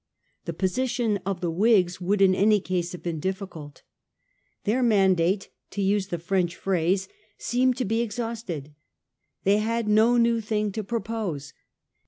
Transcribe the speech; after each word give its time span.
The 0.45 0.53
position 0.53 1.19
of 1.27 1.41
the 1.41 1.51
Whigs 1.51 2.01
would 2.01 2.23
in 2.23 2.33
any 2.33 2.59
case 2.59 2.93
have 2.93 3.03
been 3.03 3.19
difficult. 3.19 3.83
Their 4.63 4.81
man 4.81 5.13
date, 5.13 5.49
to 5.69 5.81
use 5.83 6.07
the 6.07 6.17
Prench 6.17 6.55
phrase, 6.55 7.07
seemed 7.37 7.77
to 7.77 7.85
be 7.85 8.01
ex 8.01 8.17
hausted. 8.17 8.73
They 9.43 9.59
had 9.59 9.87
no 9.87 10.17
new 10.17 10.41
thing 10.41 10.71
to 10.71 10.83
propose. 10.83 11.53